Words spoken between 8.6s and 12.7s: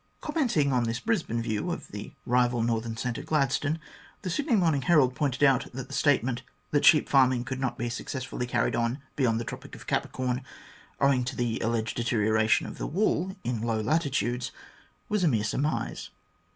on beyond the Tropic of Capricorn, owing to the alleged deterioration